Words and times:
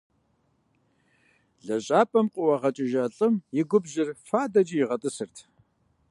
Лэжьапӏэм 1.65 2.27
къыӏуагъэкӏыжа 2.33 3.03
лӀым 3.15 3.35
и 3.59 3.61
губжьыр 3.69 4.09
фадэкӀэ 4.27 4.77
игъэтӀысырт. 4.81 5.37